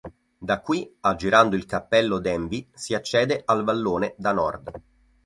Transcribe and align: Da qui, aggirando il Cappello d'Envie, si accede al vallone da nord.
Da 0.39 0.59
qui, 0.61 0.91
aggirando 1.01 1.55
il 1.55 1.67
Cappello 1.67 2.17
d'Envie, 2.17 2.67
si 2.73 2.95
accede 2.95 3.43
al 3.45 3.63
vallone 3.63 4.15
da 4.17 4.31
nord. 4.33 4.81